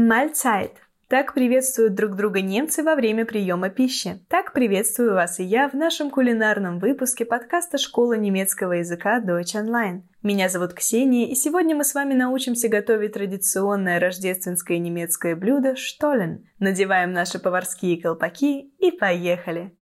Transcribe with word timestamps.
Mahlzeit. 0.00 0.72
Так 1.08 1.34
приветствуют 1.34 1.94
друг 1.94 2.16
друга 2.16 2.40
немцы 2.40 2.82
во 2.82 2.94
время 2.94 3.26
приема 3.26 3.68
пищи. 3.68 4.24
Так 4.28 4.54
приветствую 4.54 5.12
вас 5.12 5.40
и 5.40 5.44
я 5.44 5.68
в 5.68 5.74
нашем 5.74 6.10
кулинарном 6.10 6.78
выпуске 6.78 7.26
подкаста 7.26 7.76
школы 7.76 8.16
немецкого 8.16 8.74
языка 8.74 9.20
Deutsch 9.20 9.54
Online. 9.54 10.02
Меня 10.22 10.48
зовут 10.48 10.72
Ксения, 10.72 11.28
и 11.28 11.34
сегодня 11.34 11.76
мы 11.76 11.84
с 11.84 11.94
вами 11.94 12.14
научимся 12.14 12.68
готовить 12.68 13.12
традиционное 13.12 14.00
рождественское 14.00 14.78
немецкое 14.78 15.36
блюдо 15.36 15.76
штолен. 15.76 16.48
Надеваем 16.58 17.12
наши 17.12 17.38
поварские 17.38 18.00
колпаки 18.00 18.72
и 18.78 18.90
поехали! 18.92 19.76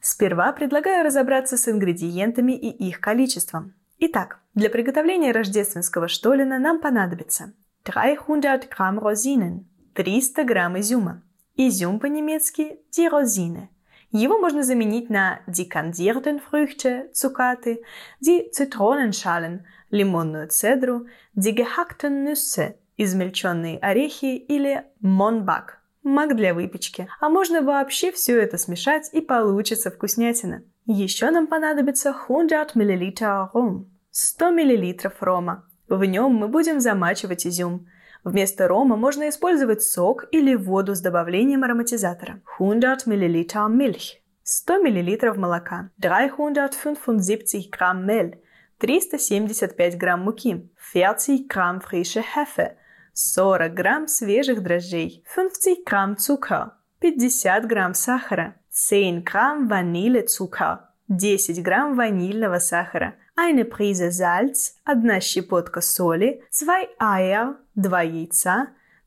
Сперва 0.00 0.50
предлагаю 0.52 1.04
разобраться 1.04 1.56
с 1.56 1.68
ингредиентами 1.68 2.52
и 2.52 2.88
их 2.88 3.00
количеством. 3.00 3.77
Итак, 4.00 4.38
для 4.54 4.70
приготовления 4.70 5.32
рождественского 5.32 6.06
штолена 6.06 6.60
нам 6.60 6.80
понадобится 6.80 7.52
300 7.82 8.68
грамм 8.70 8.98
розинен, 9.00 9.66
300 9.94 10.44
грамм 10.44 10.78
изюма. 10.78 11.22
Изюм 11.56 11.98
по-немецки 11.98 12.78
die 12.96 13.10
Rosine. 13.10 13.66
Его 14.12 14.38
можно 14.38 14.62
заменить 14.62 15.10
на 15.10 15.40
die 15.48 15.68
kandierten 15.68 16.38
Früchte, 16.38 17.10
цукаты, 17.12 17.82
die 18.20 18.52
Zitronenschalen, 18.52 19.66
лимонную 19.90 20.48
цедру, 20.48 21.06
die 21.34 21.56
gehackten 21.56 22.22
Nüsse, 22.22 22.76
измельченные 22.96 23.78
орехи 23.78 24.36
или 24.36 24.84
монбак, 25.00 25.80
мак 26.04 26.36
для 26.36 26.54
выпечки. 26.54 27.08
А 27.20 27.28
можно 27.28 27.62
вообще 27.62 28.12
все 28.12 28.40
это 28.40 28.58
смешать 28.58 29.10
и 29.12 29.20
получится 29.20 29.90
вкуснятина. 29.90 30.62
Еще 30.86 31.30
нам 31.30 31.46
понадобится 31.46 32.14
100 32.14 32.68
мл 32.74 33.50
ром, 33.52 33.90
100 34.10 34.50
мл 34.50 34.94
рома. 35.20 35.68
В 35.88 36.04
нем 36.04 36.34
мы 36.34 36.48
будем 36.48 36.80
замачивать 36.80 37.46
изюм. 37.46 37.86
Вместо 38.24 38.68
рома 38.68 38.96
можно 38.96 39.28
использовать 39.28 39.82
сок 39.82 40.24
или 40.32 40.54
воду 40.54 40.94
с 40.94 41.00
добавлением 41.00 41.64
ароматизатора. 41.64 42.42
100 42.58 43.10
мл 43.10 43.68
мильх, 43.68 44.02
100 44.42 44.82
мл 44.82 45.34
молока, 45.34 45.90
375 46.00 47.70
грамм 47.70 48.06
мель, 48.06 48.42
375 48.78 49.96
грамм 49.96 50.22
муки, 50.22 50.70
40 50.92 51.46
грамм 51.46 51.80
фрише 51.80 52.22
хефе, 52.22 52.76
40 53.12 53.74
грамм 53.74 54.08
свежих 54.08 54.62
дрожжей, 54.62 55.24
50 55.34 55.84
грамм 55.84 56.16
цукра, 56.16 56.78
50 57.00 57.66
грамм 57.66 57.94
сахара, 57.94 58.54
10 58.70 59.24
грамм 59.24 59.68
Vanillezucker, 59.68 60.78
10 61.08 61.62
грамм 61.62 61.94
ванильного 61.94 62.58
сахара, 62.58 63.16
eine 63.38 63.64
Prise 63.64 64.10
Salz, 64.10 64.74
одна 64.84 65.20
щепотка 65.20 65.80
соли, 65.80 66.42
2 66.50 66.88
Eier, 66.98 67.54
2 67.76 68.02
яйца, 68.02 68.66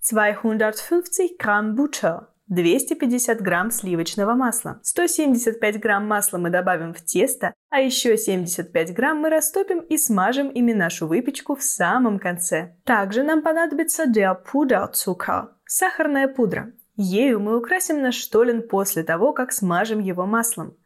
250 0.10 1.38
грамм 1.38 1.76
Butter, 1.76 2.28
250 2.48 3.42
грамм 3.42 3.72
сливочного 3.72 4.34
масла. 4.34 4.80
175 4.84 5.80
грамм 5.80 6.08
масла 6.08 6.38
мы 6.38 6.50
добавим 6.50 6.94
в 6.94 7.02
тесто, 7.02 7.54
а 7.70 7.80
еще 7.82 8.18
75 8.18 8.94
грамм 8.94 9.18
мы 9.20 9.30
растопим 9.30 9.80
и 9.80 9.98
смажем 9.98 10.50
ими 10.50 10.74
нашу 10.74 11.08
выпечку 11.08 11.56
в 11.56 11.64
самом 11.64 12.18
конце. 12.18 12.76
Также 12.86 13.24
нам 13.24 13.42
понадобится 13.42 14.06
der 14.06 14.38
Puderzucker– 14.46 15.48
сахарная 15.66 16.28
пудра. 16.30 16.72
Ею 16.96 17.40
мы 17.40 17.58
украсим 17.58 18.02
наш 18.02 18.16
штолен 18.16 18.68
после 18.68 19.04
того, 19.04 19.34
как 19.34 19.52
смажем 19.52 20.00
его 20.00 20.26
маслом. 20.26 20.78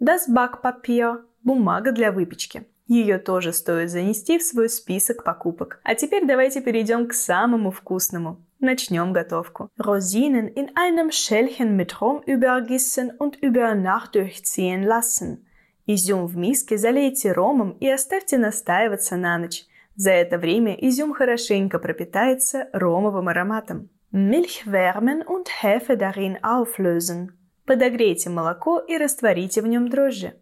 Das 0.00 0.28
Backpapier– 0.28 1.22
бумага 1.42 1.92
для 1.92 2.12
выпечки. 2.12 2.66
Ее 2.86 3.18
тоже 3.18 3.52
стоит 3.52 3.90
занести 3.90 4.38
в 4.38 4.42
свой 4.42 4.68
список 4.68 5.24
покупок. 5.24 5.80
А 5.84 5.94
теперь 5.94 6.26
давайте 6.26 6.60
перейдем 6.60 7.06
к 7.06 7.14
самому 7.14 7.70
вкусному. 7.70 8.44
Начнем 8.60 9.12
готовку. 9.12 9.70
Rosinen 9.78 10.48
in 10.48 10.70
einem 10.76 11.10
Schälchen 11.10 11.76
mit 11.76 12.00
Rum 12.00 12.22
übergießen 12.26 13.12
und 13.18 13.36
über 13.42 13.74
Nacht 13.74 14.14
durchziehen 14.14 14.84
lassen. 14.84 15.44
Изюм 15.86 16.26
в 16.26 16.36
миске 16.36 16.76
залейте 16.76 17.32
ромом 17.32 17.72
и 17.80 17.88
оставьте 17.88 18.38
настаиваться 18.38 19.16
на 19.16 19.38
ночь. 19.38 19.64
За 19.96 20.10
это 20.10 20.38
время 20.38 20.74
изюм 20.74 21.12
хорошенько 21.12 21.78
пропитается 21.78 22.68
ромовым 22.72 23.28
ароматом. 23.28 23.90
Milch 24.12 24.64
wärmen 24.66 25.22
und 25.22 25.48
Hefe 25.62 25.96
darin 25.96 26.38
auflösen. 26.42 27.32
Подогрейте 27.66 28.30
молоко 28.30 28.78
и 28.78 28.96
растворите 28.96 29.60
в 29.62 29.66
нем 29.66 29.88
дрожжи. 29.88 30.34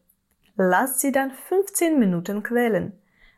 Lasst 0.58 1.02
sie 1.02 1.12
dann 1.12 1.32
15 1.32 2.00
Minuten 2.00 2.44
quellen. 2.44 2.94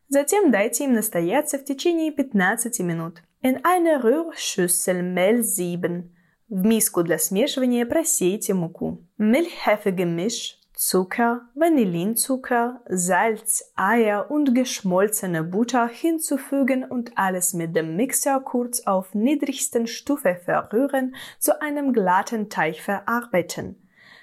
Затем 0.09 0.51
дайте 0.51 0.85
им 0.85 0.93
настояться 0.93 1.57
в 1.57 1.65
течение 1.65 2.11
15 2.11 2.79
минут. 2.79 3.21
In 3.41 3.63
eine 3.63 4.03
Rührschüssel 4.03 5.01
Mehl 5.01 5.43
sieben. 5.43 6.11
В 6.49 6.63
миску 6.65 7.03
для 7.03 7.17
смешивания 7.17 7.85
просейте 7.85 8.53
муку. 8.53 9.03
Milch-Hefe-Gemisch 9.17 10.57
Zucker, 10.77 11.49
Vanillinzucker, 11.55 12.81
Salz, 12.87 13.73
Eier 13.75 14.29
und 14.29 14.53
geschmolzene 14.53 15.43
Butter 15.43 15.87
hinzufügen 15.87 16.83
und 16.83 17.17
alles 17.17 17.55
mit 17.55 17.75
dem 17.75 17.95
Mixer 17.95 18.39
kurz 18.41 18.81
auf 18.81 19.15
niedrigsten 19.15 19.87
Stufe 19.87 20.35
verrühren, 20.35 21.15
zu 21.39 21.63
einem 21.63 21.93
glatten 21.93 22.49
Teig 22.49 22.79
verarbeiten. 22.79 23.80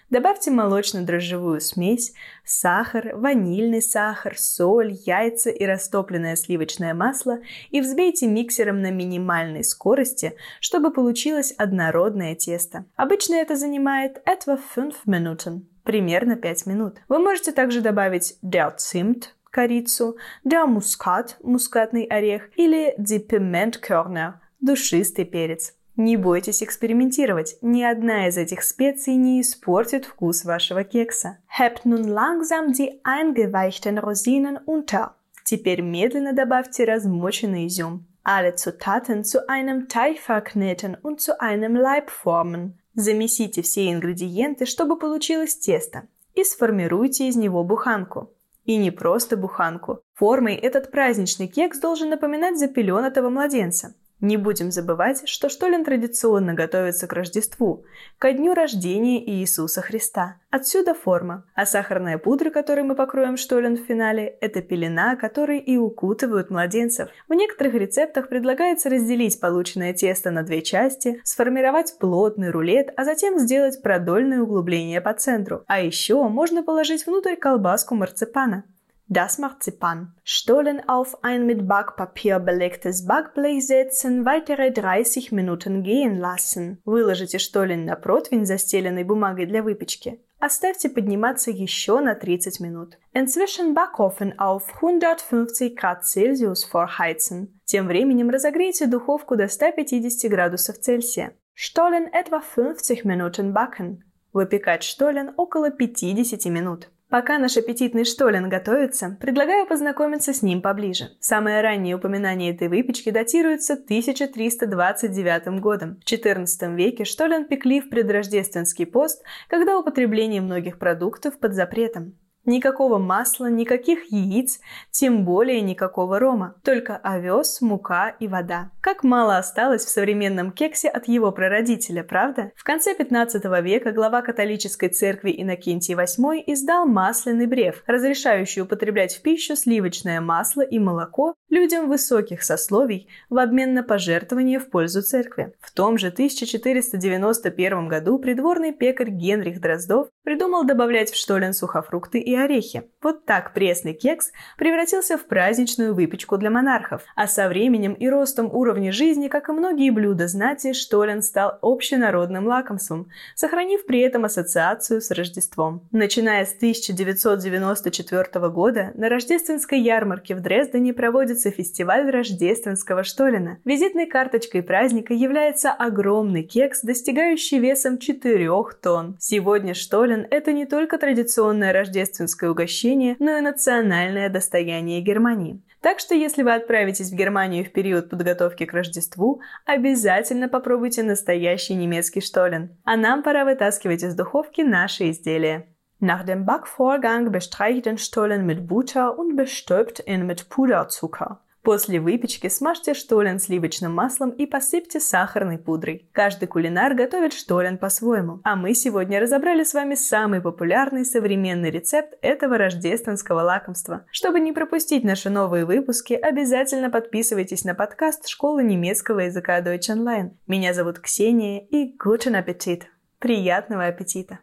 Добавьте 0.10 0.50
молочно-дрожжевую 0.50 1.62
смесь, 1.62 2.14
сахар, 2.44 3.16
ванильный 3.16 3.82
сахар, 3.82 4.36
соль, 4.40 4.94
яйца 5.06 5.52
и 5.52 5.64
растопленное 5.66 6.36
сливочное 6.36 6.96
масло 6.96 7.40
и 7.70 7.80
взбейте 7.80 8.26
миксером 8.28 8.82
на 8.82 8.90
минимальной 8.90 9.64
скорости, 9.64 10.36
чтобы 10.60 10.92
получилось 10.92 11.52
однородное 11.52 12.34
тесто. 12.34 12.86
Обычно 12.96 13.36
это 13.36 13.56
занимает 13.56 14.18
etwa 14.26 14.58
5 14.76 15.06
минут, 15.06 15.46
примерно 15.84 16.36
5 16.38 16.66
минут. 16.66 16.98
Вы 17.08 17.20
можете 17.20 17.52
также 17.52 17.82
добавить 17.82 18.36
der 18.42 18.78
Zimt, 18.78 19.26
корицу, 19.52 20.18
der 20.44 20.66
Muskat, 20.66 21.36
мускатный 21.44 22.06
орех 22.06 22.50
или 22.56 22.96
die 22.98 23.20
Pimentkörner, 23.20 24.40
душистый 24.60 25.26
перец. 25.26 25.76
Не 26.00 26.16
бойтесь 26.16 26.64
экспериментировать, 26.64 27.58
ни 27.62 27.84
одна 27.84 28.30
из 28.30 28.38
этих 28.38 28.64
специй 28.64 29.18
не 29.18 29.42
испортит 29.42 30.06
вкус 30.06 30.46
вашего 30.46 30.86
кекса. 30.86 31.40
Hebt 31.60 31.84
nun 31.84 32.06
langsam 32.06 32.72
die 32.72 33.02
eingeweichten 33.04 33.98
Rosinen 33.98 34.60
unter. 34.66 35.10
Теперь 35.44 35.82
медленно 35.82 36.32
добавьте 36.32 36.86
размоченный 36.86 37.68
изюм. 37.68 38.06
Alle 38.24 38.56
Zutaten 38.56 39.26
zu 39.26 39.50
einem 39.50 39.90
Teig 39.90 40.20
verkneten 40.20 40.96
und 41.04 41.20
zu 41.20 41.38
einem 41.42 41.76
Leib 41.76 42.10
formen. 42.10 42.76
Замесите 42.96 43.62
все 43.62 43.92
ингредиенты, 43.92 44.66
чтобы 44.66 44.98
получилось 44.98 45.58
тесто, 45.58 46.04
и 46.34 46.46
сформируйте 46.46 47.28
из 47.28 47.36
него 47.36 47.66
буханку. 47.66 48.32
И 48.64 48.78
не 48.78 48.92
просто 48.92 49.36
буханку. 49.36 50.00
Формой 50.14 50.56
этот 50.56 50.92
праздничный 50.92 51.48
кекс 51.48 51.78
должен 51.78 52.10
напоминать 52.10 52.58
запеленатого 52.58 53.30
младенца. 53.30 53.96
Не 54.22 54.36
будем 54.36 54.70
забывать, 54.70 55.28
что 55.30 55.48
Штолен 55.48 55.86
традиционно 55.86 56.54
готовится 56.54 57.08
к 57.08 57.14
Рождеству, 57.14 57.86
ко 58.18 58.34
дню 58.34 58.54
рождения 58.54 59.24
Иисуса 59.24 59.82
Христа. 59.82 60.36
Отсюда 60.50 60.94
форма. 60.94 61.46
А 61.56 61.66
сахарная 61.66 62.18
пудра, 62.18 62.50
которой 62.50 62.82
мы 62.82 62.96
покроем 62.96 63.38
Штолен 63.38 63.78
в 63.78 63.86
финале, 63.86 64.26
это 64.42 64.62
пелена, 64.62 65.16
которой 65.16 65.60
и 65.60 65.78
укутывают 65.78 66.50
младенцев. 66.50 67.10
В 67.30 67.34
некоторых 67.34 67.76
рецептах 67.76 68.28
предлагается 68.28 68.90
разделить 68.90 69.40
полученное 69.40 69.94
тесто 69.94 70.32
на 70.32 70.44
две 70.44 70.64
части, 70.64 71.22
сформировать 71.24 71.98
плотный 71.98 72.50
рулет, 72.50 72.92
а 72.98 73.06
затем 73.06 73.40
сделать 73.40 73.82
продольное 73.82 74.42
углубление 74.42 75.00
по 75.00 75.14
центру. 75.14 75.64
А 75.68 75.80
еще 75.80 76.28
можно 76.28 76.62
положить 76.62 77.06
внутрь 77.06 77.38
колбаску 77.38 77.96
марципана. 77.96 78.66
Das 79.12 79.40
Marzipan. 79.40 80.14
Stollen 80.24 80.88
auf 80.88 81.24
ein 81.24 81.48
mit 81.48 81.68
Backpapier 81.68 82.38
belegtes 82.38 83.08
Backblech 83.08 83.66
setzen, 83.66 84.24
weitere 84.24 84.72
30 84.72 85.32
Minuten 85.32 85.82
gehen 85.82 86.20
lassen. 86.20 86.78
Выложите 86.86 87.40
штолен 87.40 87.86
на 87.86 87.96
противень, 87.96 88.46
застеленный 88.46 89.04
бумагой 89.04 89.48
для 89.48 89.64
выпечки. 89.64 90.22
Оставьте 90.40 90.90
подниматься 90.90 91.50
еще 91.50 92.02
на 92.02 92.14
30 92.14 92.60
минут. 92.60 93.00
Inzwischen 93.16 93.74
Backofen 93.74 94.38
auf 94.38 94.70
150 94.80 95.76
Grad 95.76 96.04
Celsius 96.04 96.64
vorheizen. 96.72 97.60
Тем 97.66 97.88
временем 97.88 98.30
разогрейте 98.30 98.86
духовку 98.86 99.36
до 99.36 99.48
150 99.48 100.30
градусов 100.30 100.78
Цельсия. 100.78 101.32
Stollen 101.56 102.12
etwa 102.14 102.42
50 102.42 103.06
Minuten 103.06 103.54
backen. 103.54 104.04
Выпекать 104.34 104.84
штолен 104.84 105.34
около 105.36 105.72
50 105.72 106.46
минут. 106.46 106.90
Пока 107.10 107.40
наш 107.40 107.58
аппетитный 107.58 108.06
штолен 108.06 108.50
готовится, 108.50 109.18
предлагаю 109.20 109.66
познакомиться 109.66 110.32
с 110.32 110.44
ним 110.44 110.62
поближе. 110.62 111.10
Самое 111.20 111.62
раннее 111.62 111.96
упоминание 111.96 112.54
этой 112.54 112.68
выпечки 112.68 113.10
датируется 113.10 113.74
1329 113.74 115.60
годом. 115.60 116.00
В 116.06 116.12
XIV 116.12 116.76
веке 116.76 117.06
штолен 117.06 117.46
пекли 117.46 117.82
в 117.82 117.90
предрождественский 117.90 118.86
пост, 118.86 119.24
когда 119.48 119.80
употребление 119.80 120.42
многих 120.42 120.78
продуктов 120.78 121.40
под 121.40 121.56
запретом. 121.56 122.14
Никакого 122.46 122.98
масла, 122.98 123.48
никаких 123.48 124.12
яиц, 124.12 124.60
тем 124.92 125.26
более 125.26 125.62
никакого 125.62 126.20
рома. 126.20 126.56
Только 126.64 126.98
овес, 126.98 127.62
мука 127.62 128.10
и 128.20 128.28
вода. 128.28 128.72
Как 128.82 129.04
мало 129.04 129.38
осталось 129.38 129.86
в 129.86 129.90
современном 129.90 130.52
кексе 130.52 130.88
от 130.90 131.08
его 131.08 131.32
прародителя, 131.32 132.04
правда? 132.04 132.52
В 132.56 132.64
конце 132.64 132.96
15 132.96 133.44
века 133.62 133.92
глава 133.92 134.22
католической 134.22 134.90
церкви 134.90 135.36
Иннокентий 135.38 135.94
VIII 135.94 136.44
издал 136.48 136.86
масляный 136.88 137.46
брев, 137.46 137.84
разрешающий 137.88 138.62
употреблять 138.62 139.16
в 139.16 139.22
пищу 139.22 139.56
сливочное 139.56 140.22
масло 140.22 140.62
и 140.62 140.80
молоко 140.80 141.36
людям 141.50 141.88
высоких 141.88 142.44
сословий 142.44 143.10
в 143.30 143.38
обмен 143.38 143.74
на 143.74 143.84
пожертвование 143.84 144.60
в 144.60 144.70
пользу 144.70 145.02
церкви. 145.02 145.54
В 145.60 145.72
том 145.72 145.98
же 145.98 146.08
1491 146.08 147.88
году 147.88 148.18
придворный 148.18 148.74
пекарь 148.74 149.10
Генрих 149.10 149.60
Дроздов 149.60 150.08
придумал 150.30 150.64
добавлять 150.64 151.10
в 151.10 151.16
штолен 151.16 151.54
сухофрукты 151.54 152.20
и 152.20 152.36
орехи. 152.36 152.84
Вот 153.02 153.26
так 153.26 153.52
пресный 153.52 153.94
кекс 153.94 154.32
превратился 154.60 155.18
в 155.18 155.26
праздничную 155.26 155.96
выпечку 155.96 156.38
для 156.38 156.52
монархов. 156.52 157.02
А 157.16 157.28
со 157.28 157.48
временем 157.48 157.94
и 157.94 158.08
ростом 158.08 158.54
уровня 158.54 158.92
жизни, 158.92 159.28
как 159.28 159.50
и 159.50 159.54
многие 159.54 159.90
блюда 159.90 160.28
знати, 160.28 160.74
штолен 160.74 161.24
стал 161.24 161.58
общенародным 161.64 162.46
лакомством, 162.46 163.08
сохранив 163.34 163.88
при 163.88 164.02
этом 164.02 164.24
ассоциацию 164.24 165.02
с 165.02 165.10
Рождеством. 165.10 165.82
Начиная 165.92 166.46
с 166.46 166.54
1994 166.54 168.50
года 168.50 168.92
на 168.94 169.10
рождественской 169.10 169.80
ярмарке 169.80 170.36
в 170.36 170.42
Дрездене 170.42 170.94
проводится 170.94 171.50
фестиваль 171.50 172.08
рождественского 172.08 173.04
штолена. 173.04 173.58
Визитной 173.66 174.06
карточкой 174.06 174.62
праздника 174.62 175.16
является 175.16 175.72
огромный 175.72 176.44
кекс, 176.44 176.84
достигающий 176.84 177.58
весом 177.58 177.98
4 177.98 178.48
тонн. 178.80 179.18
Сегодня 179.20 179.74
штолен– 179.74 180.19
это 180.30 180.54
не 180.54 180.66
только 180.66 180.98
традиционное 180.98 181.74
рождественское 181.74 182.50
угощение, 182.50 183.16
но 183.20 183.38
и 183.38 183.42
национальное 183.42 184.30
достояние 184.30 185.02
Германии. 185.02 185.62
Так 185.82 186.00
что 186.00 186.14
если 186.14 186.44
вы 186.44 186.54
отправитесь 186.54 187.12
в 187.12 187.16
Германию 187.16 187.64
в 187.64 187.72
период 187.72 188.10
подготовки 188.10 188.66
к 188.66 188.74
Рождеству, 188.74 189.42
обязательно 189.66 190.50
попробуйте 190.50 191.04
настоящий 191.04 191.76
немецкий 191.76 192.22
штолен. 192.22 192.78
А 192.84 192.98
нам 192.98 193.24
пора 193.24 193.46
вытаскивать 193.46 194.04
из 194.04 194.16
духовки 194.16 194.62
наши 194.62 195.10
изделия. 195.10 195.68
Nach 196.02 196.24
dem 196.24 196.46
Backvorgang 196.46 197.30
bestreiche 197.32 197.82
den 197.82 197.98
Stollen 197.98 198.46
mit 198.46 198.68
Butter 198.68 199.20
und 199.20 199.36
bestäubt 199.36 200.02
ihn 200.06 200.26
mit 200.26 200.48
Puderzucker. 200.50 201.42
После 201.70 202.00
выпечки 202.00 202.50
смажьте 202.50 202.96
штолен 202.96 203.40
сливочным 203.40 203.94
маслом 203.94 204.32
и 204.32 204.48
посыпьте 204.48 205.00
сахарной 205.00 205.60
пудрой. 205.60 206.10
Каждый 206.14 206.48
кулинар 206.48 206.96
готовит 206.96 207.32
штолен 207.32 207.78
по-своему. 207.78 208.42
А 208.44 208.56
мы 208.56 208.74
сегодня 208.74 209.20
разобрали 209.20 209.64
с 209.64 209.76
вами 209.76 209.94
самый 209.94 210.42
популярный 210.42 211.06
современный 211.06 211.70
рецепт 211.70 212.16
этого 212.24 212.58
рождественского 212.58 213.42
лакомства. 213.42 214.04
Чтобы 214.10 214.40
не 214.40 214.52
пропустить 214.52 215.04
наши 215.04 215.30
новые 215.30 215.66
выпуски, 215.66 216.14
обязательно 216.14 216.90
подписывайтесь 216.90 217.64
на 217.64 217.76
подкаст 217.76 218.28
Школы 218.28 218.64
немецкого 218.64 219.20
языка 219.20 219.62
Deutsch 219.62 219.96
Online. 219.96 220.32
Меня 220.48 220.74
зовут 220.74 220.98
Ксения 220.98 221.60
и 221.70 221.96
guten 221.96 222.34
Appetit! 222.44 222.86
Приятного 223.20 223.86
аппетита! 223.86 224.40